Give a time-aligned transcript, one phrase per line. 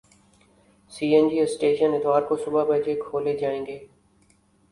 [0.93, 3.77] سی N G station اتوار کو صبح بجے کھولے جائیں گے